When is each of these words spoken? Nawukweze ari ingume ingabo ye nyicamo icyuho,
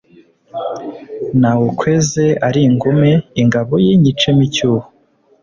Nawukweze 1.39 2.25
ari 2.47 2.59
ingume 2.69 3.11
ingabo 3.41 3.73
ye 3.85 3.91
nyicamo 4.01 4.41
icyuho, 4.47 4.85